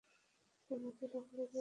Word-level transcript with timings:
এর 0.69 0.79
মধ্যে 0.79 1.05
সকলেই 1.05 1.29
গ্রামবাসী। 1.31 1.49